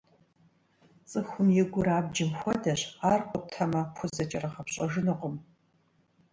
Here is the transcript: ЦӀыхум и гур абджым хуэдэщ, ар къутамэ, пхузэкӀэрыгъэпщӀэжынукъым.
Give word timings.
ЦӀыхум 1.09 1.47
и 1.61 1.63
гур 1.73 1.87
абджым 1.97 2.31
хуэдэщ, 2.39 2.81
ар 3.11 3.21
къутамэ, 3.29 3.81
пхузэкӀэрыгъэпщӀэжынукъым. 3.93 5.35